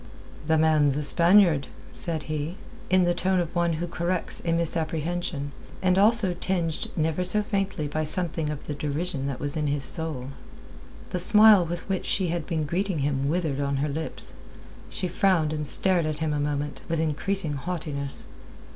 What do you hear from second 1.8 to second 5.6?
said he, in the tone of one who corrects a misapprehension,